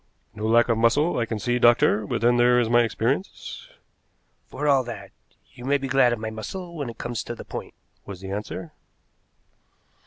[0.33, 3.69] "No lack of muscle, I can see, doctor, but then there is my experience."
[4.47, 5.11] "For all that,
[5.53, 8.31] you may be glad of my muscle when it comes to the point," was the
[8.31, 8.71] answer.